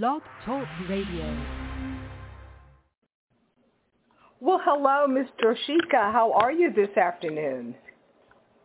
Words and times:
Blog 0.00 0.22
Talk 0.46 0.66
Radio. 0.88 1.36
Well, 4.40 4.58
hello, 4.64 5.06
Ms. 5.06 5.26
Jershika. 5.38 6.10
How 6.10 6.32
are 6.32 6.50
you 6.50 6.72
this 6.72 6.96
afternoon? 6.96 7.74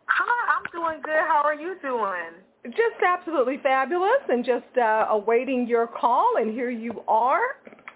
Hi, 0.06 0.56
I'm 0.56 0.62
doing 0.72 1.02
good. 1.04 1.20
How 1.28 1.42
are 1.44 1.54
you 1.54 1.76
doing? 1.82 2.32
Just 2.64 3.02
absolutely 3.06 3.58
fabulous 3.62 4.22
and 4.30 4.42
just 4.42 4.78
uh, 4.80 5.08
awaiting 5.10 5.66
your 5.68 5.86
call, 5.86 6.36
and 6.40 6.50
here 6.50 6.70
you 6.70 7.02
are. 7.06 7.42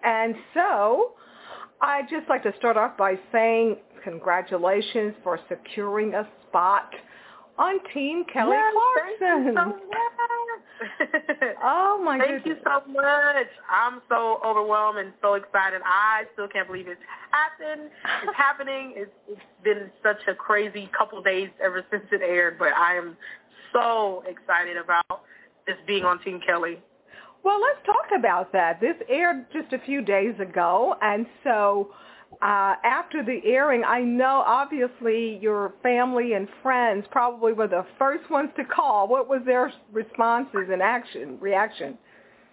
And 0.04 0.34
so 0.52 1.12
I'd 1.80 2.10
just 2.10 2.28
like 2.28 2.42
to 2.42 2.52
start 2.58 2.76
off 2.76 2.98
by 2.98 3.18
saying 3.32 3.78
congratulations 4.04 5.14
for 5.24 5.40
securing 5.48 6.12
a 6.12 6.28
spot 6.48 6.90
on 7.58 7.78
Team 7.94 8.24
Kelly 8.30 8.56
yes, 8.56 8.74
Clarkson. 8.74 9.18
Thank 9.20 9.46
you 9.46 9.52
so 9.54 9.64
much. 9.64 9.76
oh 11.62 12.00
my 12.04 12.18
Thank 12.18 12.44
goodness. 12.44 12.58
you 12.58 12.64
so 12.64 12.92
much. 12.92 13.46
I'm 13.70 14.00
so 14.08 14.40
overwhelmed 14.44 14.98
and 14.98 15.12
so 15.20 15.34
excited. 15.34 15.80
I 15.84 16.24
still 16.32 16.48
can't 16.48 16.66
believe 16.66 16.88
it's 16.88 17.00
happened. 17.30 17.90
It's 18.24 18.36
happening. 18.36 18.94
It's, 18.96 19.10
it's 19.28 19.40
been 19.62 19.90
such 20.02 20.18
a 20.28 20.34
crazy 20.34 20.90
couple 20.96 21.22
days 21.22 21.48
ever 21.62 21.84
since 21.90 22.04
it 22.10 22.20
aired, 22.22 22.58
but 22.58 22.72
I 22.76 22.96
am 22.96 23.16
so 23.72 24.22
excited 24.26 24.76
about 24.76 25.22
this 25.66 25.76
being 25.86 26.04
on 26.04 26.22
Team 26.22 26.40
Kelly. 26.44 26.78
Well, 27.44 27.60
let's 27.60 27.84
talk 27.86 28.18
about 28.18 28.52
that. 28.52 28.80
This 28.80 28.94
aired 29.08 29.46
just 29.52 29.72
a 29.72 29.78
few 29.84 30.02
days 30.02 30.34
ago, 30.40 30.94
and 31.02 31.26
so 31.42 31.90
uh, 32.40 32.74
after 32.84 33.22
the 33.24 33.40
airing, 33.44 33.84
I 33.84 34.00
know 34.00 34.42
obviously 34.46 35.38
your 35.40 35.74
family 35.82 36.32
and 36.32 36.48
friends 36.62 37.06
probably 37.10 37.52
were 37.52 37.68
the 37.68 37.86
first 37.98 38.28
ones 38.30 38.50
to 38.56 38.64
call. 38.64 39.08
What 39.08 39.28
was 39.28 39.42
their 39.44 39.72
responses 39.92 40.68
and 40.70 40.82
action 40.82 41.38
reaction? 41.40 41.98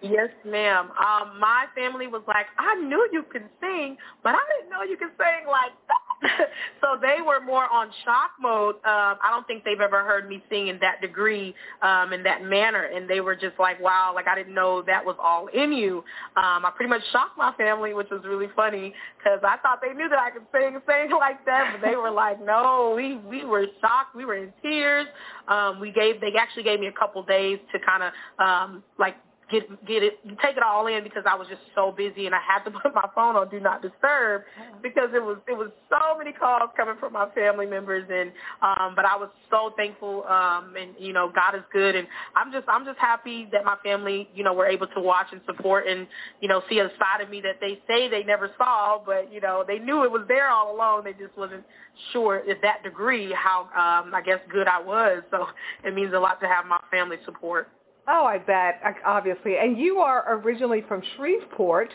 Yes, 0.02 0.30
ma'am. 0.44 0.90
Um, 0.92 1.38
my 1.38 1.66
family 1.74 2.06
was 2.06 2.22
like, 2.26 2.46
I 2.58 2.74
knew 2.76 3.08
you 3.12 3.22
could 3.30 3.44
sing, 3.60 3.96
but 4.22 4.34
I 4.34 4.40
didn't 4.56 4.70
know 4.70 4.82
you 4.82 4.96
could 4.96 5.12
sing 5.18 5.46
like 5.46 5.72
that. 5.88 6.09
so 6.80 6.98
they 7.00 7.18
were 7.24 7.40
more 7.40 7.68
on 7.70 7.88
shock 8.04 8.32
mode. 8.40 8.76
Um, 8.76 9.16
I 9.22 9.30
don't 9.30 9.46
think 9.46 9.64
they've 9.64 9.80
ever 9.80 10.04
heard 10.04 10.28
me 10.28 10.42
sing 10.50 10.68
in 10.68 10.78
that 10.80 11.00
degree, 11.00 11.54
um, 11.82 12.12
in 12.12 12.22
that 12.24 12.42
manner. 12.44 12.84
And 12.84 13.08
they 13.08 13.20
were 13.20 13.34
just 13.34 13.58
like, 13.58 13.80
wow, 13.80 14.12
like 14.14 14.26
I 14.26 14.34
didn't 14.34 14.54
know 14.54 14.82
that 14.82 15.04
was 15.04 15.16
all 15.18 15.48
in 15.48 15.72
you. 15.72 15.98
Um, 16.36 16.64
I 16.64 16.72
pretty 16.74 16.90
much 16.90 17.02
shocked 17.12 17.38
my 17.38 17.52
family, 17.52 17.94
which 17.94 18.08
was 18.10 18.22
really 18.24 18.48
funny 18.54 18.92
because 19.18 19.40
I 19.42 19.56
thought 19.58 19.80
they 19.80 19.94
knew 19.94 20.08
that 20.08 20.18
I 20.18 20.30
could 20.30 20.46
sing 20.52 20.78
sing 20.86 21.10
like 21.18 21.44
that, 21.46 21.78
but 21.80 21.88
they 21.88 21.96
were 21.96 22.10
like, 22.10 22.44
no, 22.44 22.92
we, 22.96 23.16
we 23.16 23.44
were 23.44 23.66
shocked. 23.80 24.14
We 24.14 24.24
were 24.24 24.36
in 24.36 24.52
tears. 24.62 25.06
Um, 25.48 25.80
we 25.80 25.90
gave, 25.90 26.20
they 26.20 26.32
actually 26.38 26.64
gave 26.64 26.80
me 26.80 26.86
a 26.86 26.92
couple 26.92 27.22
days 27.22 27.58
to 27.72 27.78
kind 27.80 28.02
of, 28.02 28.12
um, 28.44 28.82
like, 28.98 29.16
get 29.50 29.86
get 29.86 30.02
it 30.02 30.18
take 30.42 30.56
it 30.56 30.62
all 30.62 30.86
in 30.86 31.02
because 31.04 31.24
I 31.26 31.34
was 31.34 31.48
just 31.48 31.60
so 31.74 31.92
busy 31.92 32.26
and 32.26 32.34
I 32.34 32.40
had 32.40 32.64
to 32.64 32.70
put 32.82 32.94
my 32.94 33.08
phone 33.14 33.36
on 33.36 33.48
do 33.50 33.60
not 33.60 33.82
disturb 33.82 34.42
because 34.82 35.10
it 35.14 35.22
was 35.22 35.38
it 35.48 35.56
was 35.56 35.70
so 35.90 36.16
many 36.16 36.32
calls 36.32 36.70
coming 36.76 36.96
from 36.98 37.12
my 37.12 37.28
family 37.30 37.66
members 37.66 38.08
and 38.10 38.32
um 38.62 38.94
but 38.94 39.04
I 39.04 39.16
was 39.16 39.30
so 39.50 39.72
thankful 39.76 40.24
um 40.24 40.74
and 40.76 40.92
you 40.98 41.12
know 41.12 41.30
God 41.34 41.54
is 41.54 41.64
good 41.72 41.96
and 41.96 42.06
I'm 42.36 42.52
just 42.52 42.68
I'm 42.68 42.84
just 42.84 42.98
happy 42.98 43.48
that 43.52 43.64
my 43.64 43.76
family 43.82 44.28
you 44.34 44.44
know 44.44 44.52
were 44.54 44.66
able 44.66 44.86
to 44.88 45.00
watch 45.00 45.26
and 45.32 45.40
support 45.46 45.86
and 45.86 46.06
you 46.40 46.48
know 46.48 46.62
see 46.68 46.78
a 46.78 46.88
side 46.98 47.22
of 47.22 47.30
me 47.30 47.40
that 47.42 47.56
they 47.60 47.80
say 47.88 48.08
they 48.08 48.22
never 48.24 48.50
saw 48.56 49.00
but 49.04 49.32
you 49.32 49.40
know 49.40 49.64
they 49.66 49.78
knew 49.78 50.04
it 50.04 50.10
was 50.10 50.22
there 50.28 50.48
all 50.48 50.74
along. 50.74 51.04
They 51.04 51.12
just 51.12 51.36
wasn't 51.36 51.64
sure 52.12 52.42
at 52.48 52.62
that 52.62 52.82
degree 52.82 53.32
how 53.32 53.62
um 53.74 54.14
I 54.14 54.22
guess 54.24 54.40
good 54.50 54.68
I 54.68 54.80
was. 54.80 55.22
So 55.30 55.46
it 55.84 55.94
means 55.94 56.12
a 56.14 56.18
lot 56.18 56.40
to 56.40 56.46
have 56.46 56.66
my 56.66 56.80
family 56.90 57.16
support. 57.24 57.68
Oh, 58.08 58.24
I 58.24 58.38
bet, 58.38 58.80
obviously. 59.04 59.56
And 59.58 59.78
you 59.78 59.98
are 59.98 60.38
originally 60.38 60.82
from 60.88 61.02
Shreveport, 61.16 61.90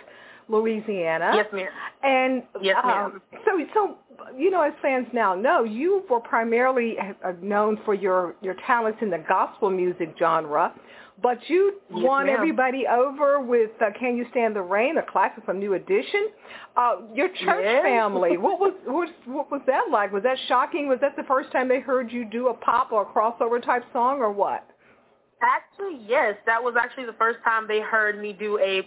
Louisiana. 0.47 1.31
Yes, 1.35 1.47
ma'am. 1.51 1.67
And 2.03 2.43
yes, 2.61 2.77
ma'am. 2.83 3.05
Um, 3.05 3.21
so, 3.45 3.65
so 3.73 3.97
you 4.37 4.51
know, 4.51 4.61
as 4.61 4.73
fans 4.81 5.07
now 5.13 5.33
know, 5.35 5.63
you 5.63 6.03
were 6.09 6.19
primarily 6.19 6.97
known 7.41 7.79
for 7.85 7.93
your 7.93 8.35
your 8.41 8.55
talents 8.65 8.99
in 9.01 9.09
the 9.09 9.23
gospel 9.27 9.69
music 9.69 10.15
genre, 10.19 10.73
but 11.21 11.37
you 11.47 11.79
yes, 11.89 12.03
won 12.03 12.27
ma'am. 12.27 12.35
everybody 12.35 12.85
over 12.87 13.41
with 13.41 13.71
uh, 13.81 13.85
"Can 13.99 14.17
You 14.17 14.25
Stand 14.31 14.55
the 14.55 14.61
Rain," 14.61 14.97
a 14.97 15.03
classic 15.03 15.43
from 15.45 15.59
New 15.59 15.73
Edition. 15.73 16.29
Uh, 16.77 16.97
your 17.13 17.29
church 17.29 17.63
yes. 17.63 17.83
family, 17.83 18.37
what 18.37 18.59
was 18.59 18.73
what, 18.85 19.09
what 19.25 19.51
was 19.51 19.61
that 19.67 19.85
like? 19.91 20.13
Was 20.13 20.23
that 20.23 20.37
shocking? 20.47 20.87
Was 20.87 20.99
that 21.01 21.15
the 21.15 21.23
first 21.23 21.51
time 21.51 21.67
they 21.67 21.79
heard 21.79 22.11
you 22.11 22.25
do 22.25 22.49
a 22.49 22.53
pop 22.53 22.91
or 22.91 23.01
a 23.01 23.05
crossover 23.05 23.63
type 23.63 23.83
song, 23.91 24.19
or 24.19 24.31
what? 24.31 24.67
Actually, 25.41 25.99
yes. 26.07 26.35
That 26.45 26.63
was 26.63 26.75
actually 26.79 27.05
the 27.05 27.13
first 27.19 27.39
time 27.43 27.67
they 27.67 27.81
heard 27.81 28.19
me 28.19 28.33
do 28.33 28.59
a 28.59 28.79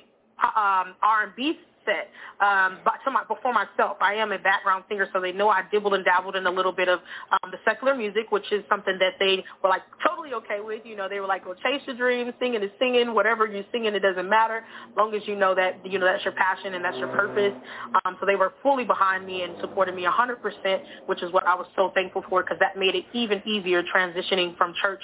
um, 0.43 0.95
R&B 1.03 1.59
set 1.85 2.09
um, 2.45 2.79
but 2.85 2.95
to 3.05 3.11
my, 3.11 3.25
before 3.25 3.53
myself. 3.53 3.97
I 4.01 4.15
am 4.15 4.33
a 4.33 4.39
background 4.39 4.85
singer, 4.89 5.09
so 5.13 5.21
they 5.21 5.33
know 5.33 5.49
I 5.49 5.63
dibbled 5.71 5.95
and 5.95 6.05
dabbled 6.05 6.37
in 6.37 6.47
a 6.47 6.51
little 6.51 6.73
bit 6.73 6.89
of 6.89 7.01
um, 7.33 7.51
the 7.51 7.59
secular 7.65 7.95
music, 7.95 8.31
which 8.31 8.51
is 8.53 8.63
something 8.69 8.99
that 8.99 9.15
they 9.19 9.45
were 9.63 9.71
like 9.71 9.83
totally 10.28 10.44
okay 10.47 10.65
with. 10.65 10.83
You 10.84 10.97
know, 10.97 11.09
they 11.09 11.21
were 11.21 11.27
like, 11.27 11.44
"Go 11.44 11.55
chase 11.55 11.83
your 11.87 11.97
dreams, 11.97 12.33
singing 12.41 12.62
is 12.62 12.71
singing, 12.78 13.15
whatever 13.15 13.47
you're 13.47 13.65
singing, 13.72 13.94
it 13.94 14.00
doesn't 14.00 14.28
matter, 14.28 14.59
as 14.59 14.97
long 14.97 15.15
as 15.15 15.22
you 15.27 15.37
know 15.37 15.55
that 15.55 15.84
you 15.84 15.99
know 15.99 16.06
that's 16.06 16.25
your 16.25 16.34
passion 16.34 16.75
and 16.75 16.84
that's 16.84 16.97
your 16.99 17.09
purpose." 17.09 17.55
Um, 18.05 18.16
so 18.21 18.27
they 18.27 18.37
were 18.37 18.53
fully 18.62 18.84
behind 18.84 19.27
me 19.27 19.43
and 19.43 19.55
supported 19.61 19.94
me 19.94 20.05
100%, 20.05 20.81
which 21.06 21.22
is 21.22 21.33
what 21.33 21.47
I 21.47 21.55
was 21.55 21.67
so 21.77 21.91
thankful 21.94 22.25
for 22.28 22.43
because 22.43 22.59
that 22.61 22.77
made 22.78 22.94
it 22.94 23.05
even 23.12 23.43
easier 23.47 23.83
transitioning 23.83 24.56
from 24.56 24.75
church 24.81 25.03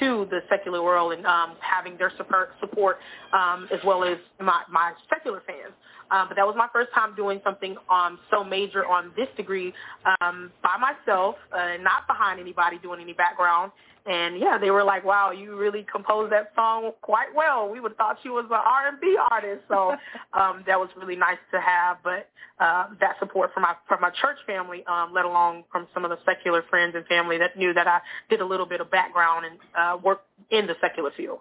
to 0.00 0.26
the 0.30 0.40
secular 0.48 0.82
world 0.82 1.12
and 1.12 1.26
um, 1.26 1.54
having 1.60 1.96
their 1.96 2.12
support, 2.16 2.50
support 2.60 2.98
um, 3.32 3.68
as 3.72 3.80
well 3.84 4.04
as 4.04 4.18
my 4.40 4.62
my 4.70 4.92
secular 5.08 5.42
fans. 5.46 5.74
Um, 6.14 6.28
but 6.28 6.36
that 6.36 6.46
was 6.46 6.54
my 6.56 6.68
first 6.72 6.92
time 6.94 7.14
doing 7.16 7.40
something 7.42 7.76
um, 7.90 8.18
so 8.30 8.44
major 8.44 8.86
on 8.86 9.10
this 9.16 9.26
degree 9.36 9.74
um, 10.20 10.52
by 10.62 10.76
myself, 10.78 11.34
uh, 11.52 11.76
not 11.80 12.06
behind 12.06 12.38
anybody 12.38 12.78
doing 12.78 13.00
any 13.00 13.14
background. 13.14 13.72
And 14.06 14.38
yeah, 14.38 14.58
they 14.58 14.70
were 14.70 14.84
like, 14.84 15.02
"Wow, 15.02 15.30
you 15.30 15.56
really 15.56 15.84
composed 15.90 16.30
that 16.30 16.52
song 16.54 16.92
quite 17.00 17.34
well. 17.34 17.70
We 17.70 17.80
would 17.80 17.92
have 17.92 17.96
thought 17.96 18.18
you 18.22 18.32
was 18.32 18.44
an 18.46 18.52
R&B 18.52 19.16
artist." 19.30 19.62
So 19.66 19.92
um, 20.38 20.62
that 20.66 20.78
was 20.78 20.90
really 20.96 21.16
nice 21.16 21.38
to 21.52 21.60
have. 21.60 21.96
But 22.04 22.28
uh, 22.60 22.88
that 23.00 23.18
support 23.18 23.52
from 23.54 23.62
my 23.62 23.74
from 23.88 24.02
my 24.02 24.10
church 24.10 24.36
family, 24.46 24.84
um, 24.86 25.12
let 25.14 25.24
alone 25.24 25.64
from 25.72 25.88
some 25.94 26.04
of 26.04 26.10
the 26.10 26.18
secular 26.26 26.62
friends 26.68 26.94
and 26.94 27.06
family 27.06 27.38
that 27.38 27.56
knew 27.56 27.72
that 27.72 27.88
I 27.88 28.00
did 28.28 28.42
a 28.42 28.46
little 28.46 28.66
bit 28.66 28.82
of 28.82 28.90
background 28.90 29.46
and 29.46 29.58
uh, 29.76 29.96
work 29.96 30.20
in 30.50 30.66
the 30.66 30.74
secular 30.82 31.10
field. 31.16 31.38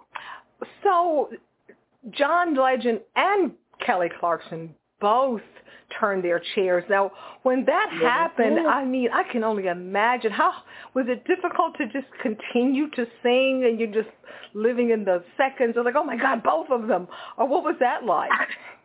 So, 0.83 1.29
John 2.11 2.55
Legend 2.55 3.01
and 3.15 3.51
Kelly 3.85 4.09
Clarkson 4.19 4.73
both 4.99 5.41
turned 5.99 6.23
their 6.23 6.41
chairs. 6.55 6.83
Now, 6.89 7.11
when 7.43 7.65
that 7.65 7.89
happened, 8.01 8.67
I 8.67 8.85
mean, 8.85 9.09
I 9.13 9.23
can 9.31 9.43
only 9.43 9.67
imagine 9.67 10.31
how 10.31 10.53
was 10.93 11.05
it 11.07 11.25
difficult 11.25 11.75
to 11.77 11.85
just 11.87 12.07
continue 12.21 12.89
to 12.91 13.05
sing 13.21 13.65
and 13.67 13.79
you're 13.79 14.03
just 14.03 14.13
living 14.53 14.91
in 14.91 15.03
the 15.03 15.23
seconds 15.37 15.75
of 15.77 15.85
like, 15.85 15.95
oh 15.97 16.03
my 16.03 16.17
God, 16.17 16.41
both 16.43 16.67
of 16.69 16.87
them, 16.87 17.07
or 17.37 17.47
what 17.47 17.63
was 17.63 17.75
that 17.79 18.05
like? 18.05 18.31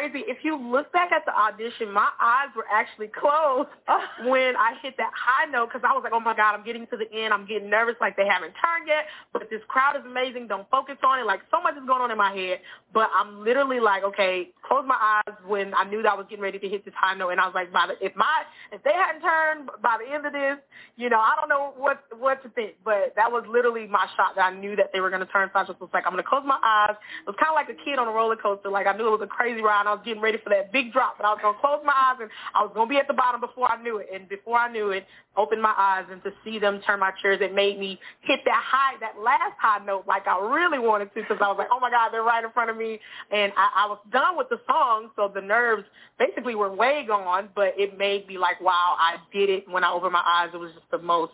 So 0.00 0.08
it's 0.08 0.14
so 0.14 0.20
crazy. 0.20 0.24
If 0.30 0.44
you 0.44 0.56
look 0.56 0.92
back 0.92 1.12
at 1.12 1.24
the 1.26 1.32
audition, 1.36 1.92
my 1.92 2.08
eyes 2.20 2.48
were 2.56 2.66
actually 2.72 3.08
closed 3.08 3.68
when 4.26 4.56
I 4.56 4.74
hit 4.82 4.96
that 4.98 5.12
high 5.14 5.50
note 5.50 5.70
because 5.72 5.82
I 5.88 5.92
was 5.92 6.02
like, 6.04 6.12
oh 6.14 6.20
my 6.20 6.36
God, 6.36 6.54
I'm 6.54 6.64
getting 6.64 6.86
to 6.88 6.96
the 6.96 7.10
end. 7.12 7.34
I'm 7.34 7.46
getting 7.46 7.70
nervous 7.70 7.96
like 8.00 8.16
they 8.16 8.26
haven't 8.26 8.54
turned 8.58 8.88
yet, 8.88 9.06
but 9.32 9.50
this 9.50 9.60
crowd 9.68 9.96
is 9.96 10.02
amazing. 10.06 10.48
Don't 10.48 10.68
focus 10.70 10.96
on 11.04 11.20
it. 11.20 11.26
Like 11.26 11.40
so 11.50 11.62
much 11.62 11.74
is 11.76 11.86
going 11.86 12.02
on 12.02 12.10
in 12.10 12.18
my 12.18 12.34
head. 12.34 12.60
But 12.92 13.10
I'm 13.14 13.44
literally 13.44 13.80
like, 13.80 14.04
okay, 14.04 14.50
close 14.66 14.84
my 14.86 14.98
eyes 14.98 15.34
when 15.46 15.74
I 15.74 15.84
knew 15.84 16.02
that 16.02 16.12
I 16.12 16.16
was 16.16 16.26
getting 16.30 16.42
ready 16.42 16.58
to 16.58 16.68
hit 16.68 16.84
this 16.84 16.94
high 16.96 17.14
note. 17.14 17.30
And 17.30 17.40
I 17.40 17.46
was 17.46 17.54
like, 17.54 17.72
by 17.72 17.86
the, 17.88 17.94
if 18.04 18.16
my, 18.16 18.42
if 18.72 18.82
they 18.82 18.94
hadn't 18.94 19.22
turned 19.22 19.70
by 19.82 19.98
the 20.00 20.12
end 20.12 20.26
of 20.26 20.32
this, 20.32 20.58
you 20.96 21.10
know, 21.10 21.20
I 21.20 21.34
don't 21.38 21.48
know 21.48 21.74
what, 21.76 22.02
what 22.18 22.42
to 22.42 22.50
think. 22.50 22.76
But 22.84 23.14
that 23.16 23.30
was 23.30 23.44
literally 23.48 23.86
my 23.86 24.06
shot 24.16 24.34
that 24.36 24.42
I 24.42 24.54
knew 24.54 24.76
that 24.76 24.90
they 24.92 25.00
were 25.00 25.10
going 25.10 25.24
to 25.24 25.32
turn. 25.32 25.50
So 25.52 25.60
I 25.60 25.64
just 25.64 25.80
was 25.80 25.90
like, 25.92 26.04
I'm 26.06 26.12
going 26.12 26.22
to 26.24 26.28
close 26.28 26.44
my 26.46 26.58
eyes. 26.62 26.96
It 27.26 27.30
was 27.30 27.36
kind 27.38 27.50
of 27.50 27.56
like 27.56 27.70
a 27.70 27.78
kid 27.84 27.98
on 27.98 28.08
a 28.08 28.12
roller 28.12 28.36
coaster. 28.36 28.70
Like 28.70 28.86
I 28.86 28.96
knew 28.96 29.06
it 29.06 29.10
was 29.10 29.22
a 29.22 29.30
crazy 29.30 29.62
ride. 29.62 29.86
I 29.90 29.94
was 29.94 30.02
getting 30.04 30.22
ready 30.22 30.38
for 30.38 30.50
that 30.50 30.72
big 30.72 30.92
drop, 30.92 31.16
but 31.18 31.26
I 31.26 31.34
was 31.34 31.40
to 31.42 31.58
close 31.60 31.82
my 31.84 31.92
eyes 31.92 32.18
and 32.20 32.30
I 32.54 32.62
was 32.62 32.72
to 32.74 32.86
be 32.86 32.98
at 32.98 33.08
the 33.08 33.14
bottom 33.14 33.40
before 33.40 33.70
I 33.70 33.82
knew 33.82 33.98
it. 33.98 34.08
And 34.14 34.28
before 34.28 34.56
I 34.56 34.70
knew 34.70 34.90
it, 34.90 35.06
opened 35.36 35.62
my 35.62 35.74
eyes 35.76 36.04
and 36.10 36.22
to 36.22 36.30
see 36.44 36.58
them 36.58 36.80
turn 36.86 37.00
my 37.00 37.10
chairs, 37.20 37.40
it 37.42 37.54
made 37.54 37.78
me 37.78 37.98
hit 38.22 38.40
that 38.44 38.62
high, 38.62 38.94
that 39.00 39.18
last 39.18 39.58
high 39.58 39.84
note 39.84 40.04
like 40.06 40.26
I 40.26 40.38
really 40.38 40.78
wanted 40.78 41.12
to 41.14 41.22
because 41.22 41.38
I 41.40 41.48
was 41.48 41.56
like, 41.58 41.68
oh 41.72 41.80
my 41.80 41.90
God, 41.90 42.10
they're 42.12 42.22
right 42.22 42.44
in 42.44 42.50
front 42.52 42.70
of 42.70 42.76
me. 42.76 43.00
And 43.32 43.52
I, 43.56 43.84
I 43.84 43.86
was 43.86 43.98
done 44.12 44.36
with 44.36 44.48
the 44.48 44.60
song, 44.66 45.10
so 45.16 45.30
the 45.32 45.40
nerves 45.40 45.84
basically 46.18 46.54
were 46.54 46.72
way 46.72 47.04
gone, 47.06 47.48
but 47.54 47.74
it 47.76 47.98
made 47.98 48.28
me 48.28 48.38
like, 48.38 48.60
wow, 48.60 48.96
I 48.98 49.16
did 49.32 49.50
it. 49.50 49.68
When 49.68 49.82
I 49.82 49.90
opened 49.90 50.12
my 50.12 50.24
eyes, 50.24 50.50
it 50.54 50.58
was 50.58 50.72
just 50.72 50.90
the 50.90 50.98
most 50.98 51.32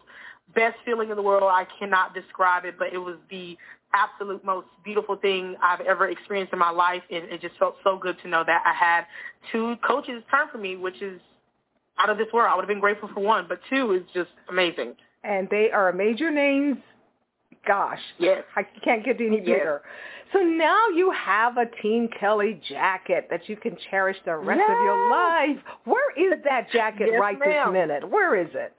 best 0.55 0.77
feeling 0.85 1.11
in 1.11 1.17
the 1.17 1.23
world. 1.23 1.51
I 1.53 1.67
cannot 1.79 2.15
describe 2.15 2.65
it, 2.65 2.77
but 2.79 2.93
it 2.93 2.99
was 2.99 3.17
the 3.31 3.57
absolute 3.97 4.45
most 4.45 4.67
beautiful 4.85 5.17
thing 5.17 5.57
I've 5.63 5.81
ever 5.81 6.09
experienced 6.09 6.53
in 6.53 6.59
my 6.59 6.71
life. 6.71 7.03
And 7.11 7.25
it 7.25 7.41
just 7.41 7.57
felt 7.59 7.77
so 7.83 7.99
good 7.99 8.17
to 8.23 8.29
know 8.29 8.45
that 8.47 8.63
I 8.65 8.73
had 8.73 9.07
two 9.51 9.77
coaches 9.87 10.23
turn 10.31 10.49
for 10.53 10.59
me, 10.59 10.77
which 10.77 11.01
is 11.01 11.21
out 11.99 12.11
of 12.11 12.19
this 12.19 12.27
world. 12.33 12.51
I 12.53 12.57
would 12.57 12.63
have 12.63 12.69
been 12.69 12.81
grateful 12.81 13.09
for 13.15 13.21
one, 13.21 13.47
but 13.49 13.61
two 13.71 13.93
is 13.93 14.03
just 14.13 14.31
amazing. 14.51 14.95
And 15.25 15.49
they 15.51 15.71
are 15.73 15.93
major 15.93 16.31
names 16.31 16.77
gosh. 17.67 17.99
Yes. 18.19 18.45
I 18.55 18.63
can't 18.85 19.05
get 19.05 19.21
any 19.21 19.41
bigger. 19.41 19.83
Yes. 19.85 20.33
So 20.33 20.39
now 20.41 20.89
you 20.89 21.13
have 21.13 21.57
a 21.57 21.67
Team 21.83 22.09
Kelly 22.19 22.61
jacket 22.69 23.29
that 23.31 23.49
you 23.49 23.57
can 23.57 23.77
cherish 23.91 24.17
the 24.25 24.37
rest 24.37 24.61
yes. 24.61 24.71
of 24.71 24.85
your 24.85 25.11
life. 25.11 25.57
Where 25.85 26.33
is 26.33 26.43
that 26.45 26.71
jacket 26.73 27.09
yes, 27.13 27.21
right 27.21 27.39
ma'am. 27.39 27.73
this 27.73 27.81
minute? 27.81 28.09
Where 28.09 28.41
is 28.41 28.49
it? 28.55 28.77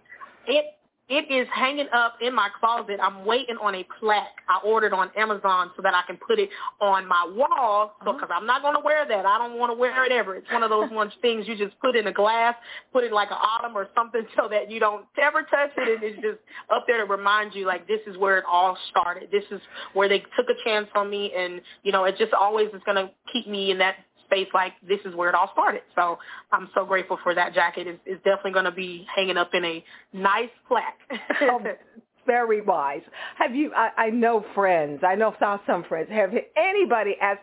It 0.47 0.65
it 1.09 1.31
is 1.31 1.47
hanging 1.53 1.87
up 1.93 2.15
in 2.21 2.35
my 2.35 2.49
closet. 2.59 2.99
I'm 3.01 3.25
waiting 3.25 3.55
on 3.61 3.75
a 3.75 3.85
plaque 3.99 4.41
I 4.49 4.59
ordered 4.65 4.91
on 4.91 5.09
Amazon 5.15 5.71
so 5.75 5.81
that 5.81 5.93
I 5.93 6.01
can 6.05 6.17
put 6.17 6.37
it 6.37 6.49
on 6.81 7.07
my 7.07 7.31
wall. 7.33 7.93
So, 7.99 8.09
mm-hmm. 8.09 8.17
because 8.17 8.29
I'm 8.33 8.45
not 8.45 8.61
going 8.61 8.75
to 8.75 8.81
wear 8.83 9.07
that. 9.07 9.25
I 9.25 9.37
don't 9.37 9.57
want 9.57 9.71
to 9.71 9.77
wear 9.77 10.05
it 10.05 10.11
ever. 10.11 10.35
It's 10.35 10.51
one 10.51 10.63
of 10.63 10.69
those 10.69 10.91
ones 10.91 11.13
things 11.21 11.47
you 11.47 11.57
just 11.57 11.79
put 11.79 11.95
in 11.95 12.07
a 12.07 12.11
glass, 12.11 12.55
put 12.91 13.05
it 13.05 13.13
like 13.13 13.31
an 13.31 13.37
autumn 13.37 13.77
or 13.77 13.87
something 13.95 14.25
so 14.37 14.49
that 14.49 14.69
you 14.69 14.81
don't 14.81 15.05
ever 15.21 15.43
touch 15.43 15.71
it. 15.77 15.95
And 15.95 16.03
it's 16.03 16.21
just 16.21 16.39
up 16.69 16.83
there 16.87 16.97
to 16.97 17.09
remind 17.09 17.55
you, 17.55 17.65
like, 17.65 17.87
this 17.87 18.01
is 18.05 18.17
where 18.17 18.37
it 18.37 18.45
all 18.49 18.77
started. 18.89 19.29
This 19.31 19.45
is 19.49 19.61
where 19.93 20.09
they 20.09 20.19
took 20.19 20.47
a 20.49 20.69
chance 20.69 20.87
on 20.93 21.09
me. 21.09 21.31
And, 21.37 21.61
you 21.83 21.93
know, 21.93 22.03
it 22.03 22.17
just 22.17 22.33
always 22.33 22.67
is 22.73 22.81
going 22.85 22.97
to 22.97 23.11
keep 23.31 23.47
me 23.47 23.71
in 23.71 23.77
that 23.77 23.95
space 24.27 24.47
like 24.53 24.73
this 24.87 24.99
is 25.05 25.15
where 25.15 25.29
it 25.29 25.35
all 25.35 25.49
started. 25.53 25.81
So 25.95 26.19
I'm 26.51 26.69
so 26.75 26.85
grateful 26.85 27.17
for 27.23 27.33
that 27.35 27.53
jacket. 27.53 27.87
It's, 27.87 27.99
it's 28.05 28.23
definitely 28.23 28.53
going 28.53 28.65
to 28.65 28.71
be 28.71 29.07
hanging 29.13 29.37
up 29.37 29.51
in 29.53 29.65
a 29.65 29.83
nice 30.13 30.49
plaque. 30.67 30.99
oh, 31.41 31.61
very 32.25 32.61
wise. 32.61 33.01
Have 33.37 33.55
you? 33.55 33.71
I, 33.75 33.89
I 33.97 34.09
know 34.09 34.45
friends. 34.53 35.01
I 35.07 35.15
know 35.15 35.35
some 35.39 35.83
friends. 35.85 36.09
Have 36.11 36.31
anybody 36.55 37.15
asked, 37.21 37.39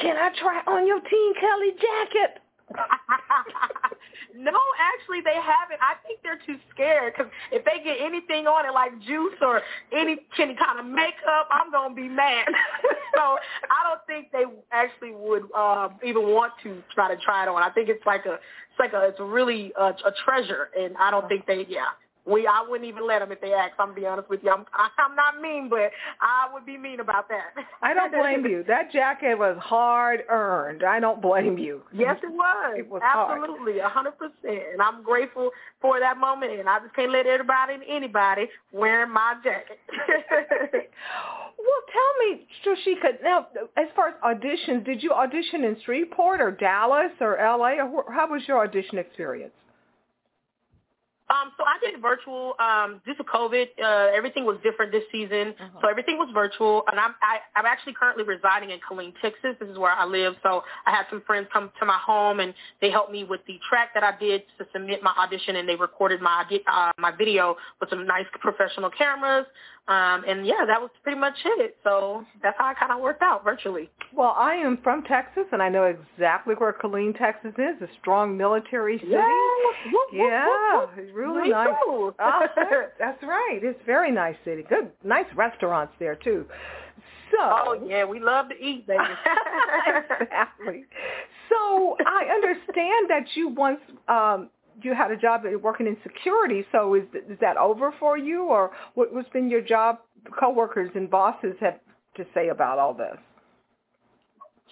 "Can 0.00 0.16
I 0.16 0.30
try 0.40 0.62
on 0.66 0.86
your 0.86 1.00
Team 1.00 1.32
Kelly 1.38 1.72
jacket?" 1.80 2.40
no, 4.36 4.58
actually 4.78 5.20
they 5.20 5.36
haven't. 5.36 5.80
I 5.80 5.94
think 6.06 6.20
they're 6.22 6.40
too 6.46 6.60
scared 6.72 7.14
because 7.16 7.30
if 7.52 7.64
they 7.64 7.82
get 7.82 7.98
anything 8.00 8.46
on 8.46 8.66
it 8.66 8.72
like 8.72 8.92
juice 9.02 9.38
or 9.40 9.62
any 9.92 10.18
any 10.38 10.54
kind 10.54 10.78
of 10.78 10.86
makeup, 10.86 11.48
I'm 11.50 11.70
gonna 11.70 11.94
be 11.94 12.08
mad. 12.08 12.48
so 13.14 13.36
I 13.70 13.80
don't 13.84 14.00
think 14.06 14.32
they 14.32 14.44
actually 14.72 15.12
would 15.12 15.50
um, 15.52 15.96
even 16.04 16.22
want 16.34 16.52
to 16.62 16.82
try 16.94 17.12
to 17.14 17.20
try 17.20 17.44
it 17.44 17.48
on. 17.48 17.62
I 17.62 17.70
think 17.70 17.88
it's 17.88 18.04
like 18.06 18.26
a 18.26 18.34
it's 18.34 18.78
like 18.78 18.92
a 18.92 19.08
it's 19.08 19.20
really 19.20 19.72
a, 19.78 19.86
a 19.86 20.12
treasure, 20.24 20.70
and 20.78 20.96
I 20.98 21.10
don't 21.10 21.28
think 21.28 21.46
they 21.46 21.66
yeah 21.68 21.92
we 22.26 22.46
I 22.46 22.64
wouldn't 22.68 22.88
even 22.88 23.06
let 23.06 23.20
them 23.20 23.32
if 23.32 23.40
they 23.40 23.52
ask. 23.52 23.72
I'm 23.78 23.88
gonna 23.88 24.00
be 24.00 24.06
honest 24.06 24.28
with 24.28 24.40
you. 24.42 24.50
I'm 24.50 24.64
I'm 24.98 25.16
not 25.16 25.40
mean, 25.40 25.68
but 25.68 25.90
I 26.20 26.48
would 26.52 26.66
be 26.66 26.76
mean 26.76 27.00
about 27.00 27.28
that. 27.28 27.54
I 27.82 27.94
don't 27.94 28.12
blame 28.12 28.44
you. 28.44 28.64
That 28.66 28.92
jacket 28.92 29.38
was 29.38 29.56
hard 29.60 30.20
earned. 30.28 30.82
I 30.82 31.00
don't 31.00 31.22
blame 31.22 31.58
you. 31.58 31.82
Yes, 31.92 32.18
it 32.22 32.30
was. 32.30 32.74
It 32.78 32.88
was 32.88 33.02
absolutely 33.04 33.78
a 33.78 33.88
hundred 33.88 34.18
percent, 34.18 34.62
and 34.72 34.82
I'm 34.82 35.02
grateful 35.02 35.50
for 35.80 35.98
that 36.00 36.18
moment. 36.18 36.52
And 36.52 36.68
I 36.68 36.80
just 36.80 36.94
can't 36.94 37.12
let 37.12 37.26
everybody 37.26 37.74
and 37.74 37.82
anybody 37.88 38.48
wear 38.72 39.06
my 39.06 39.34
jacket. 39.42 39.78
well, 41.58 41.82
tell 41.92 42.28
me, 42.28 42.46
Jershika. 42.64 43.22
Now, 43.22 43.46
as 43.76 43.86
far 43.96 44.08
as 44.08 44.14
auditions, 44.24 44.84
did 44.84 45.02
you 45.02 45.12
audition 45.12 45.64
in 45.64 45.76
Shreveport 45.84 46.40
or 46.40 46.50
Dallas 46.50 47.12
or 47.20 47.38
L.A. 47.38 47.80
or 47.82 48.04
how 48.12 48.30
was 48.30 48.42
your 48.46 48.62
audition 48.62 48.98
experience? 48.98 49.52
Um, 51.30 51.52
so 51.56 51.64
I 51.64 51.78
did 51.78 52.02
virtual 52.02 52.54
um, 52.58 53.00
due 53.06 53.14
to 53.14 53.22
COVID. 53.22 53.66
Uh, 53.82 54.10
everything 54.14 54.44
was 54.44 54.58
different 54.64 54.90
this 54.90 55.04
season, 55.12 55.54
uh-huh. 55.54 55.78
so 55.80 55.88
everything 55.88 56.18
was 56.18 56.28
virtual. 56.34 56.82
And 56.90 56.98
I'm 56.98 57.14
I, 57.22 57.38
I'm 57.54 57.66
actually 57.66 57.94
currently 57.94 58.24
residing 58.24 58.70
in 58.70 58.80
Killeen, 58.80 59.14
Texas. 59.22 59.54
This 59.60 59.68
is 59.68 59.78
where 59.78 59.92
I 59.92 60.04
live. 60.04 60.34
So 60.42 60.62
I 60.86 60.90
had 60.90 61.06
some 61.08 61.22
friends 61.26 61.46
come 61.52 61.70
to 61.78 61.86
my 61.86 61.98
home, 61.98 62.40
and 62.40 62.52
they 62.80 62.90
helped 62.90 63.12
me 63.12 63.22
with 63.22 63.40
the 63.46 63.58
track 63.68 63.90
that 63.94 64.02
I 64.02 64.18
did 64.18 64.42
to 64.58 64.66
submit 64.72 65.02
my 65.02 65.12
audition, 65.16 65.56
and 65.56 65.68
they 65.68 65.76
recorded 65.76 66.20
my 66.20 66.44
uh, 66.66 66.92
my 66.98 67.12
video 67.16 67.56
with 67.80 67.90
some 67.90 68.06
nice 68.06 68.26
professional 68.40 68.90
cameras. 68.90 69.46
Um, 69.90 70.22
and 70.28 70.46
yeah, 70.46 70.64
that 70.68 70.80
was 70.80 70.90
pretty 71.02 71.18
much 71.18 71.34
it. 71.44 71.76
So 71.82 72.24
that's 72.44 72.56
how 72.56 72.70
it 72.70 72.76
kind 72.78 72.92
of 72.92 73.00
worked 73.00 73.22
out 73.22 73.42
virtually. 73.42 73.90
Well, 74.14 74.36
I 74.38 74.54
am 74.54 74.78
from 74.84 75.02
Texas, 75.02 75.46
and 75.50 75.60
I 75.60 75.68
know 75.68 75.82
exactly 75.82 76.54
where 76.54 76.72
Killeen, 76.72 77.18
Texas 77.18 77.52
is, 77.58 77.82
a 77.82 77.88
strong 78.00 78.36
military 78.36 78.98
city. 78.98 79.10
Yeah, 79.10 79.26
yeah 80.12 80.86
it's 80.96 81.12
really 81.12 81.42
Me 81.42 81.48
nice. 81.50 81.74
Too. 81.84 82.14
oh, 82.20 82.46
that's 83.00 83.22
right. 83.24 83.58
It's 83.60 83.80
a 83.82 83.84
very 83.84 84.12
nice 84.12 84.36
city. 84.44 84.62
Good, 84.68 84.92
nice 85.02 85.26
restaurants 85.34 85.92
there 85.98 86.14
too. 86.14 86.46
So, 87.32 87.38
oh 87.40 87.84
yeah, 87.84 88.04
we 88.04 88.20
love 88.20 88.48
to 88.50 88.54
eat, 88.54 88.86
baby. 88.86 89.02
exactly. 90.20 90.84
So 91.48 91.96
I 92.06 92.26
understand 92.32 93.10
that 93.10 93.24
you 93.34 93.48
once 93.48 93.80
um, 94.08 94.50
you 94.82 94.94
had 94.94 95.10
a 95.10 95.16
job 95.16 95.42
working 95.62 95.86
in 95.86 95.96
security. 96.02 96.64
So 96.72 96.94
is 96.94 97.04
is 97.28 97.38
that 97.40 97.56
over 97.56 97.92
for 97.98 98.16
you, 98.18 98.44
or 98.44 98.70
what, 98.94 99.12
what's 99.12 99.28
been 99.30 99.50
your 99.50 99.62
job 99.62 99.98
coworkers 100.38 100.90
and 100.94 101.10
bosses 101.10 101.54
have 101.60 101.78
to 102.16 102.24
say 102.34 102.48
about 102.48 102.78
all 102.78 102.94
this? 102.94 103.16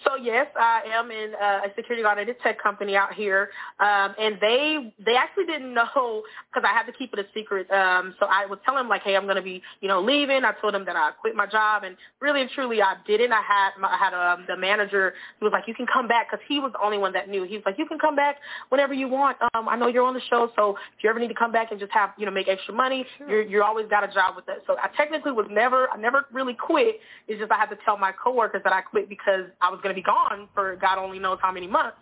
So 0.05 0.15
yes, 0.15 0.47
I 0.55 0.83
am 0.93 1.11
in 1.11 1.33
uh, 1.35 1.61
a 1.65 1.69
security 1.75 2.03
guard 2.03 2.19
at 2.19 2.29
a 2.29 2.33
tech 2.35 2.61
company 2.61 2.95
out 2.95 3.13
here, 3.13 3.49
um, 3.79 4.15
and 4.19 4.37
they 4.39 4.93
they 5.03 5.15
actually 5.15 5.45
didn't 5.45 5.73
know 5.79 6.23
because 6.49 6.67
I 6.67 6.73
had 6.73 6.83
to 6.83 6.93
keep 6.93 7.13
it 7.13 7.19
a 7.19 7.25
secret. 7.33 7.69
Um, 7.71 8.15
so 8.19 8.25
I 8.25 8.45
was 8.45 8.59
telling 8.65 8.79
them 8.79 8.89
like, 8.89 9.01
hey, 9.01 9.15
I'm 9.15 9.23
going 9.23 9.35
to 9.35 9.41
be 9.41 9.61
you 9.81 9.87
know 9.87 10.01
leaving. 10.01 10.45
I 10.45 10.53
told 10.61 10.73
them 10.73 10.85
that 10.85 10.95
I 10.95 11.11
quit 11.19 11.35
my 11.35 11.45
job, 11.45 11.83
and 11.83 11.97
really 12.21 12.41
and 12.41 12.49
truly 12.51 12.81
I 12.81 12.95
didn't. 13.05 13.33
I 13.33 13.41
had 13.41 13.71
I 13.83 13.97
had 13.97 14.13
um, 14.13 14.45
the 14.47 14.55
manager 14.55 15.13
who 15.39 15.45
was 15.45 15.51
like, 15.51 15.67
you 15.67 15.73
can 15.73 15.87
come 15.91 16.07
back 16.07 16.27
because 16.29 16.43
he 16.47 16.59
was 16.59 16.71
the 16.71 16.81
only 16.83 16.97
one 16.97 17.13
that 17.13 17.29
knew. 17.29 17.43
He 17.43 17.55
was 17.55 17.63
like, 17.65 17.77
you 17.77 17.85
can 17.85 17.99
come 17.99 18.15
back 18.15 18.37
whenever 18.69 18.93
you 18.93 19.07
want. 19.07 19.37
Um, 19.53 19.67
I 19.67 19.75
know 19.75 19.87
you're 19.87 20.05
on 20.05 20.13
the 20.13 20.21
show, 20.29 20.51
so 20.55 20.77
if 20.97 21.03
you 21.03 21.09
ever 21.09 21.19
need 21.19 21.27
to 21.27 21.33
come 21.35 21.51
back 21.51 21.71
and 21.71 21.79
just 21.79 21.91
have 21.91 22.11
you 22.17 22.25
know 22.25 22.31
make 22.31 22.47
extra 22.47 22.73
money, 22.73 23.05
sure. 23.17 23.29
you're 23.29 23.41
you 23.43 23.63
always 23.63 23.87
got 23.89 24.03
a 24.03 24.13
job 24.13 24.35
with 24.35 24.45
that. 24.45 24.59
So 24.65 24.77
I 24.81 24.89
technically 24.95 25.31
was 25.31 25.47
never 25.49 25.89
I 25.91 25.97
never 25.97 26.25
really 26.31 26.53
quit. 26.53 26.99
It's 27.27 27.39
just 27.39 27.51
I 27.51 27.57
had 27.57 27.69
to 27.69 27.77
tell 27.83 27.97
my 27.97 28.11
coworkers 28.11 28.61
that 28.63 28.73
I 28.73 28.81
quit 28.81 29.09
because 29.09 29.45
I 29.61 29.69
was 29.69 29.79
going 29.89 29.95
to 29.95 30.01
be 30.01 30.05
gone 30.05 30.47
for 30.53 30.75
God 30.75 30.99
only 30.99 31.19
knows 31.19 31.39
how 31.41 31.51
many 31.51 31.67
months. 31.67 31.97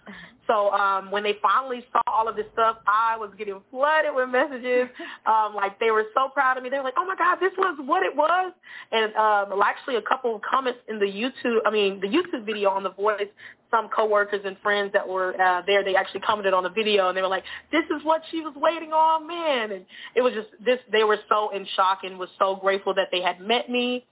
So 0.48 0.72
um, 0.72 1.12
when 1.12 1.24
they 1.24 1.36
finally 1.42 1.86
saw 1.92 2.02
all 2.08 2.28
of 2.28 2.36
this 2.36 2.46
stuff, 2.54 2.78
I 2.88 3.18
was 3.18 3.32
getting 3.38 3.62
flooded 3.70 4.12
with 4.16 4.30
messages. 4.30 4.90
Um, 5.28 5.54
like 5.56 5.78
they 5.80 5.92
were 5.92 6.06
so 6.14 6.30
proud 6.30 6.56
of 6.56 6.64
me. 6.64 6.70
They 6.70 6.78
were 6.78 6.84
like, 6.84 6.94
"Oh 6.98 7.06
my 7.06 7.16
God, 7.18 7.38
this 7.42 7.52
was 7.58 7.78
what 7.84 8.04
it 8.04 8.16
was!" 8.16 8.54
And 8.94 9.14
um, 9.16 9.62
actually, 9.62 9.98
a 9.98 10.02
couple 10.02 10.36
of 10.36 10.42
comments 10.42 10.80
in 10.88 11.00
the 11.00 11.06
YouTube, 11.06 11.58
I 11.66 11.70
mean, 11.72 12.00
the 12.00 12.08
YouTube 12.08 12.46
video 12.46 12.70
on 12.70 12.84
The 12.84 12.92
Voice. 12.92 13.28
Some 13.70 13.90
coworkers 13.90 14.42
and 14.46 14.56
friends 14.64 14.94
that 14.94 15.06
were 15.06 15.40
uh, 15.42 15.64
there, 15.68 15.84
they 15.84 15.96
actually 15.96 16.22
commented 16.22 16.54
on 16.54 16.64
the 16.64 16.70
video, 16.70 17.10
and 17.10 17.18
they 17.18 17.22
were 17.22 17.28
like, 17.28 17.44
"This 17.74 17.84
is 17.94 18.04
what 18.04 18.22
she 18.32 18.40
was 18.40 18.54
waiting 18.56 18.94
on, 18.94 19.28
man!" 19.28 19.72
And 19.74 19.86
it 20.16 20.22
was 20.22 20.34
just 20.34 20.48
this. 20.64 20.80
They 20.92 21.04
were 21.04 21.18
so 21.28 21.50
in 21.54 21.68
shock 21.76 22.00
and 22.04 22.18
was 22.18 22.30
so 22.40 22.56
grateful 22.56 22.94
that 22.94 23.10
they 23.12 23.22
had 23.22 23.42
met 23.42 23.70
me 23.70 24.06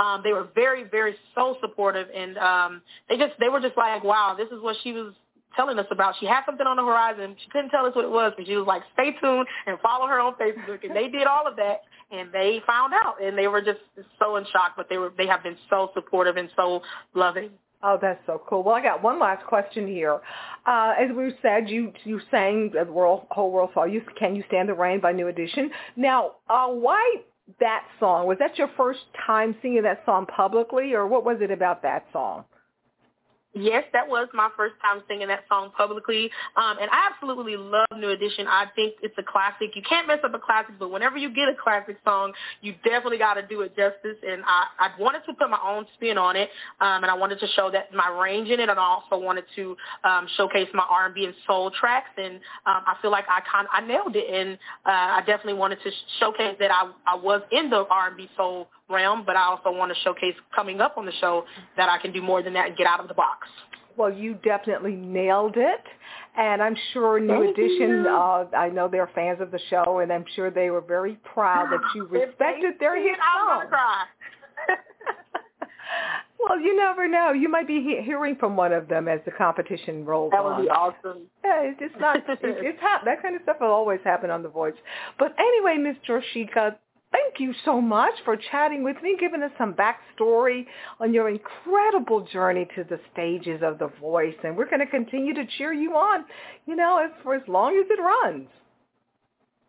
um, 0.00 0.22
they 0.24 0.32
were 0.32 0.48
very, 0.54 0.84
very 0.84 1.14
so 1.34 1.56
supportive, 1.60 2.08
and 2.14 2.38
um, 2.38 2.82
they 3.08 3.16
just 3.16 3.34
they 3.38 3.48
were 3.48 3.60
just 3.60 3.76
like, 3.76 4.02
wow, 4.02 4.34
this 4.36 4.48
is 4.48 4.62
what 4.62 4.76
she 4.82 4.92
was 4.92 5.12
telling 5.54 5.78
us 5.78 5.86
about. 5.90 6.14
She 6.18 6.26
had 6.26 6.42
something 6.46 6.66
on 6.66 6.76
the 6.76 6.84
horizon. 6.84 7.36
She 7.42 7.50
couldn't 7.50 7.70
tell 7.70 7.84
us 7.84 7.94
what 7.94 8.04
it 8.04 8.10
was, 8.10 8.32
but 8.36 8.46
she 8.46 8.56
was 8.56 8.66
like, 8.66 8.82
stay 8.94 9.12
tuned 9.20 9.46
and 9.66 9.78
follow 9.80 10.06
her 10.06 10.20
on 10.20 10.34
Facebook. 10.34 10.84
And 10.84 10.94
they 10.94 11.08
did 11.08 11.26
all 11.26 11.46
of 11.46 11.56
that, 11.56 11.82
and 12.10 12.32
they 12.32 12.62
found 12.66 12.94
out, 12.94 13.22
and 13.22 13.36
they 13.36 13.48
were 13.48 13.60
just 13.60 13.80
so 14.18 14.36
in 14.36 14.44
shock. 14.52 14.72
But 14.76 14.88
they 14.88 14.98
were 14.98 15.12
they 15.16 15.26
have 15.26 15.42
been 15.42 15.56
so 15.68 15.90
supportive 15.94 16.36
and 16.36 16.48
so 16.56 16.82
loving. 17.14 17.50
Oh, 17.82 17.98
that's 18.00 18.20
so 18.26 18.42
cool. 18.46 18.62
Well, 18.62 18.74
I 18.74 18.82
got 18.82 19.02
one 19.02 19.18
last 19.18 19.44
question 19.46 19.86
here. 19.86 20.20
Uh, 20.66 20.92
as 21.00 21.10
we 21.16 21.32
said, 21.42 21.68
you 21.68 21.92
you 22.04 22.20
sang 22.30 22.72
the 22.72 22.90
world, 22.90 23.26
whole 23.30 23.50
world 23.50 23.70
saw 23.74 23.84
you. 23.84 24.02
Can 24.18 24.34
you 24.36 24.44
stand 24.48 24.68
the 24.68 24.74
rain 24.74 25.00
by 25.00 25.12
New 25.12 25.28
Edition? 25.28 25.70
Now, 25.96 26.32
uh, 26.48 26.68
why 26.68 27.16
that 27.58 27.84
song? 27.98 28.26
Was 28.26 28.38
that 28.38 28.58
your 28.58 28.70
first 28.76 29.00
time 29.26 29.56
singing 29.62 29.82
that 29.82 30.02
song 30.06 30.26
publicly, 30.26 30.92
or 30.94 31.06
what 31.06 31.24
was 31.24 31.38
it 31.40 31.50
about 31.50 31.82
that 31.82 32.06
song? 32.12 32.44
Yes, 33.52 33.82
that 33.92 34.08
was 34.08 34.28
my 34.32 34.48
first 34.56 34.74
time 34.80 35.02
singing 35.08 35.26
that 35.26 35.42
song 35.48 35.72
publicly. 35.76 36.30
Um, 36.56 36.78
and 36.80 36.88
I 36.88 37.10
absolutely 37.10 37.56
love 37.56 37.88
New 37.98 38.10
Edition. 38.10 38.46
I 38.46 38.66
think 38.76 38.94
it's 39.02 39.16
a 39.18 39.24
classic. 39.24 39.74
You 39.74 39.82
can't 39.82 40.06
mess 40.06 40.20
up 40.22 40.32
a 40.34 40.38
classic, 40.38 40.74
but 40.78 40.92
whenever 40.92 41.16
you 41.18 41.34
get 41.34 41.48
a 41.48 41.54
classic 41.60 41.96
song, 42.04 42.32
you 42.60 42.74
definitely 42.84 43.18
got 43.18 43.34
to 43.34 43.46
do 43.46 43.62
it 43.62 43.74
justice. 43.74 44.18
And 44.24 44.44
I, 44.46 44.66
I 44.78 44.90
wanted 45.00 45.22
to 45.26 45.32
put 45.34 45.50
my 45.50 45.58
own 45.66 45.84
spin 45.94 46.16
on 46.16 46.36
it, 46.36 46.48
um, 46.80 47.02
and 47.02 47.10
I 47.10 47.14
wanted 47.14 47.40
to 47.40 47.48
show 47.56 47.72
that 47.72 47.92
my 47.92 48.08
range 48.22 48.50
in 48.50 48.60
it, 48.60 48.68
and 48.68 48.78
I 48.78 48.82
also 48.84 49.18
wanted 49.18 49.44
to 49.56 49.76
um, 50.04 50.28
showcase 50.36 50.68
my 50.72 50.84
R&B 50.88 51.24
and 51.24 51.34
soul 51.48 51.72
tracks. 51.72 52.10
And 52.16 52.36
um, 52.66 52.84
I 52.86 52.96
feel 53.02 53.10
like 53.10 53.24
I 53.28 53.40
kind 53.50 53.66
I 53.72 53.80
nailed 53.80 54.14
it, 54.14 54.32
and 54.32 54.58
uh, 54.86 55.18
I 55.18 55.22
definitely 55.26 55.54
wanted 55.54 55.78
to 55.82 55.90
showcase 56.20 56.54
that 56.60 56.70
I, 56.70 56.92
I 57.04 57.16
was 57.16 57.42
in 57.50 57.68
the 57.68 57.84
R&B 57.90 58.30
soul 58.36 58.68
realm, 58.90 59.22
but 59.24 59.36
I 59.36 59.44
also 59.44 59.72
want 59.72 59.92
to 59.92 59.98
showcase 60.02 60.34
coming 60.54 60.80
up 60.80 60.98
on 60.98 61.06
the 61.06 61.12
show 61.20 61.44
that 61.76 61.88
I 61.88 61.98
can 61.98 62.12
do 62.12 62.20
more 62.20 62.42
than 62.42 62.54
that 62.54 62.68
and 62.68 62.76
get 62.76 62.86
out 62.86 63.00
of 63.00 63.08
the 63.08 63.14
box. 63.14 63.39
Well, 63.96 64.12
you 64.12 64.34
definitely 64.34 64.96
nailed 64.96 65.56
it. 65.56 65.80
And 66.36 66.62
I'm 66.62 66.76
sure 66.92 67.18
New 67.18 67.44
Thank 67.44 67.58
Edition, 67.58 68.06
uh, 68.06 68.44
I 68.56 68.70
know 68.70 68.88
they're 68.88 69.10
fans 69.14 69.40
of 69.40 69.50
the 69.50 69.58
show, 69.68 69.98
and 69.98 70.12
I'm 70.12 70.24
sure 70.36 70.50
they 70.50 70.70
were 70.70 70.80
very 70.80 71.16
proud 71.24 71.70
that 71.72 71.80
you 71.94 72.06
respected 72.10 72.74
their 72.78 72.96
hit 73.02 73.18
song. 73.18 73.66
well, 76.38 76.60
you 76.60 76.76
never 76.76 77.08
know. 77.08 77.32
You 77.32 77.48
might 77.48 77.66
be 77.66 77.82
he- 77.82 78.00
hearing 78.02 78.36
from 78.36 78.56
one 78.56 78.72
of 78.72 78.88
them 78.88 79.08
as 79.08 79.20
the 79.24 79.32
competition 79.32 80.04
rolls 80.04 80.32
on. 80.32 80.38
That 80.38 80.44
would 80.44 80.52
on. 80.52 80.62
be 80.62 80.68
awesome. 80.70 81.22
Yeah, 81.44 81.62
it's 81.62 81.80
just 81.80 82.00
not. 82.00 82.16
it's, 82.28 82.40
it's 82.42 82.78
ha- 82.80 83.02
that 83.04 83.22
kind 83.22 83.34
of 83.34 83.42
stuff 83.42 83.56
will 83.60 83.68
always 83.72 84.00
happen 84.04 84.30
on 84.30 84.42
The 84.42 84.48
Voice. 84.48 84.74
But 85.18 85.34
anyway, 85.38 85.76
Miss 85.78 85.96
Jershika, 86.08 86.76
Thank 87.12 87.40
you 87.40 87.52
so 87.64 87.80
much 87.80 88.14
for 88.24 88.36
chatting 88.36 88.84
with 88.84 88.96
me, 89.02 89.16
giving 89.18 89.42
us 89.42 89.50
some 89.58 89.74
backstory 89.74 90.66
on 91.00 91.12
your 91.12 91.28
incredible 91.28 92.26
journey 92.32 92.68
to 92.76 92.84
the 92.84 93.00
stages 93.12 93.62
of 93.64 93.78
The 93.78 93.90
Voice. 94.00 94.34
And 94.44 94.56
we're 94.56 94.68
going 94.68 94.80
to 94.80 94.86
continue 94.86 95.34
to 95.34 95.44
cheer 95.58 95.72
you 95.72 95.92
on, 95.92 96.24
you 96.66 96.76
know, 96.76 97.08
for 97.22 97.34
as 97.34 97.42
long 97.48 97.76
as 97.76 97.86
it 97.90 98.00
runs. 98.00 98.48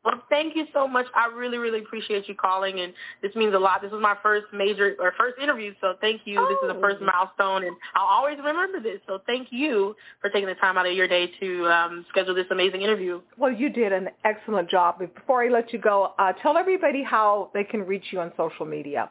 Well, 0.04 0.22
thank 0.30 0.56
you 0.56 0.66
so 0.74 0.88
much. 0.88 1.06
I 1.16 1.28
really, 1.28 1.60
really 1.60 1.80
appreciate 1.80 2.28
you 2.28 2.34
calling, 2.34 2.80
and 2.80 2.94
this 3.22 3.36
means 3.36 3.54
a 3.54 3.60
lot. 3.60 3.82
This 3.84 3.92
was 3.92 4.02
my 4.02 4.16
first 4.24 4.48
major 4.52 4.96
or 5.00 5.14
first 5.18 5.38
interview, 5.40 5.74
so 5.80 5.94
thank 6.02 6.22
you. 6.26 6.40
Oh. 6.40 6.48
This 6.50 6.70
is 6.70 6.76
the 6.76 6.82
first 6.82 6.98
oh. 7.02 7.06
milestone, 7.06 7.68
and 7.68 7.76
I'll 7.94 8.08
always 8.08 8.38
remember 8.44 8.80
this. 8.80 9.00
So 9.06 9.20
thank 9.28 9.50
you 9.52 9.96
for 10.20 10.30
taking 10.30 10.48
the 10.48 10.56
time 10.56 10.78
out 10.78 10.88
of 10.88 10.94
your 10.94 11.08
day 11.08 11.30
to 11.40 11.68
um, 11.68 12.06
schedule 12.10 12.34
this 12.34 12.48
amazing 12.50 12.82
interview. 12.82 13.22
Well, 13.38 13.52
you 13.52 13.70
did 13.70 13.94
an 13.94 14.10
excellent 14.24 14.70
job. 14.70 15.00
Before 15.00 15.44
I 15.44 15.50
let 15.50 15.72
you 15.72 15.80
go, 15.80 16.14
uh, 16.18 16.34
tell 16.42 16.58
everybody 16.58 17.04
how 17.04 17.52
they 17.54 17.64
can 17.64 17.82
reach 17.82 18.06
you 18.12 18.22
on 18.22 18.32
social 18.36 18.66
media. 18.66 19.10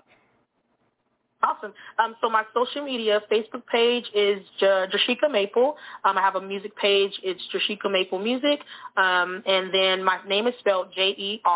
Awesome. 1.43 1.73
Um, 1.99 2.17
so 2.21 2.29
my 2.29 2.45
social 2.53 2.85
media, 2.85 3.23
Facebook 3.33 3.65
page 3.67 4.05
is 4.15 4.43
J- 4.59 4.89
Jershika 4.93 5.31
Maple. 5.31 5.75
Um, 6.05 6.19
I 6.19 6.21
have 6.21 6.35
a 6.37 6.41
music 6.41 6.77
page. 6.77 7.19
It's 7.23 7.41
Jershika 7.53 7.91
Maple 7.91 8.19
Music. 8.19 8.61
Um, 8.99 9.43
and 9.47 9.73
then 9.73 10.05
my 10.05 10.19
name 10.29 10.47
is 10.47 10.55
spelled 10.59 10.89
J-E-R-S-H-I-K-A. 10.95 11.49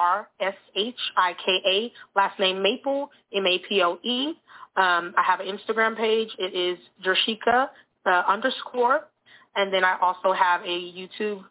Last 2.17 2.41
name 2.41 2.63
Maple, 2.63 3.11
M-A-P-L-E. 3.35 4.29
Um, 4.77 5.15
I 5.17 5.23
have 5.23 5.41
an 5.41 5.47
Instagram 5.47 5.99
page. 5.99 6.31
It 6.39 6.55
is 6.55 6.79
Jershika 7.05 7.69
uh, 8.07 8.23
underscore. 8.27 9.01
And 9.55 9.71
then 9.71 9.85
I 9.85 9.99
also 10.01 10.33
have 10.33 10.63
a 10.63 10.67
YouTube 10.67 11.45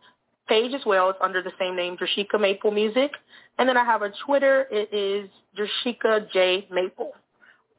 page 0.48 0.74
as 0.74 0.82
well. 0.88 1.12
It's 1.12 1.20
under 1.22 1.44
the 1.44 1.52
same 1.60 1.76
name, 1.76 1.98
Jershika 1.98 2.42
Maple 2.42 2.72
Music. 2.72 3.12
And 3.60 3.70
then 3.70 3.78
I 3.78 3.86
have 3.86 4.02
a 4.02 4.12
Twitter. 4.26 4.66
It 4.72 4.92
is 4.92 5.30
Jershika 5.56 6.32
J 6.32 6.68
Maple. 6.72 7.14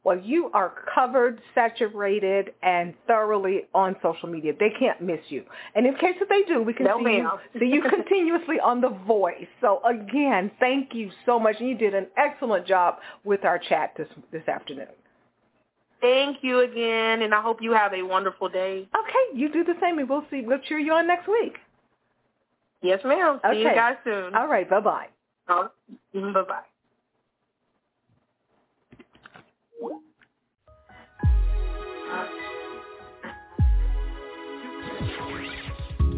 Well, 0.05 0.19
you 0.19 0.51
are 0.53 0.71
covered, 0.93 1.41
saturated, 1.55 2.53
and 2.61 2.93
thoroughly 3.07 3.63
on 3.73 3.95
social 4.03 4.29
media. 4.29 4.53
They 4.57 4.69
can't 4.69 5.01
miss 5.01 5.19
you. 5.29 5.43
And 5.73 5.87
in 5.87 5.95
case 5.95 6.15
that 6.19 6.29
they 6.29 6.43
do, 6.43 6.61
we 6.61 6.73
can 6.73 6.85
no, 6.85 6.99
see, 7.03 7.15
you, 7.15 7.29
see 7.59 7.65
you 7.65 7.81
continuously 7.81 8.59
on 8.63 8.81
The 8.81 8.89
Voice. 9.07 9.47
So 9.61 9.81
again, 9.83 10.51
thank 10.59 10.93
you 10.93 11.09
so 11.25 11.39
much. 11.39 11.55
And 11.59 11.67
you 11.67 11.75
did 11.75 11.95
an 11.95 12.05
excellent 12.17 12.67
job 12.67 12.97
with 13.23 13.45
our 13.45 13.57
chat 13.57 13.93
this 13.97 14.07
this 14.31 14.47
afternoon. 14.47 14.89
Thank 16.01 16.37
you 16.43 16.59
again, 16.59 17.23
and 17.23 17.33
I 17.33 17.41
hope 17.41 17.57
you 17.59 17.71
have 17.71 17.93
a 17.93 18.03
wonderful 18.03 18.47
day. 18.47 18.87
Okay, 18.95 19.37
you 19.37 19.51
do 19.51 19.63
the 19.63 19.73
same, 19.81 19.97
and 19.97 20.07
we'll 20.07 20.25
see. 20.29 20.43
We'll 20.45 20.59
cheer 20.59 20.77
you 20.77 20.93
on 20.93 21.07
next 21.07 21.27
week. 21.27 21.55
Yes, 22.83 22.99
ma'am. 23.03 23.39
Okay. 23.43 23.55
See 23.55 23.61
you 23.61 23.73
guys 23.73 23.95
soon. 24.03 24.35
All 24.35 24.47
right. 24.47 24.69
Bye 24.69 24.81
bye. 24.81 25.07
Oh, 25.49 25.69
mm-hmm, 26.13 26.33